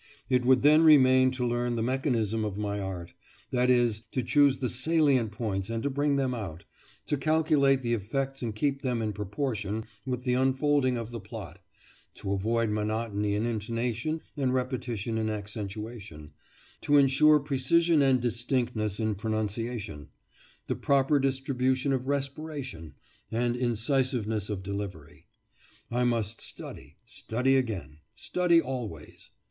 [0.29, 3.13] It would then remain to learn the mechanism of my art;
[3.51, 6.65] that is, to choose the salient points and to bring them out,
[7.05, 11.59] to calculate the effects and keep them in proportion with the unfolding of the plot,
[12.15, 16.33] to avoid monotony in intonation and repetition in accentuation,
[16.81, 20.09] to insure precision and distinctness in pronunciation,
[20.65, 22.95] the proper distribution of respiration,
[23.29, 25.27] and incisiveness of delivery.
[25.91, 29.29] I must study; study again; study always.